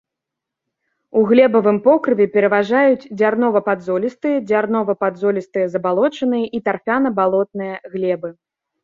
[1.19, 8.29] У глебавым покрыве пераважаюць дзярнова-падзолістыя, дзярнова-падзолістыя забалочаныя і тарфяна-балотныя глебы.